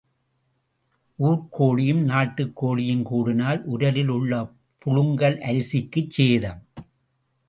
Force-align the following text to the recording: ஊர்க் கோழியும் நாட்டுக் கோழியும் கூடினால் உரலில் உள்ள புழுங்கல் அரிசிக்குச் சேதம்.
ஊர்க் 1.19 1.59
கோழியும் 1.59 2.01
நாட்டுக் 2.03 2.63
கோழியும் 2.63 3.03
கூடினால் 3.03 3.59
உரலில் 3.65 4.07
உள்ள 4.07 4.33
புழுங்கல் 4.85 5.37
அரிசிக்குச் 5.41 6.09
சேதம். 6.09 6.61